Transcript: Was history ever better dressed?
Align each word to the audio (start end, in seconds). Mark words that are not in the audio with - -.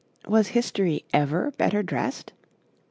Was 0.27 0.47
history 0.47 1.05
ever 1.13 1.51
better 1.59 1.83
dressed? 1.83 2.33